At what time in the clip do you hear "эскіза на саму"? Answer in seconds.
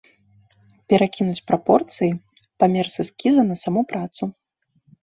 3.05-3.81